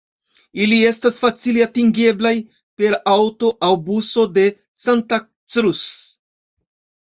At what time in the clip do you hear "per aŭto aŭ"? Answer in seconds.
2.81-3.71